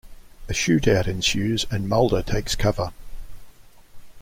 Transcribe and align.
A 0.49 0.51
shootout 0.53 1.05
ensues, 1.05 1.67
and 1.69 1.87
Mulder 1.87 2.23
takes 2.23 2.55
cover. 2.55 2.91